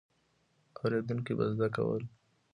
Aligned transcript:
اورېدونکي 0.79 1.33
به 1.37 1.45
زده 1.53 1.67
کول. 1.75 2.03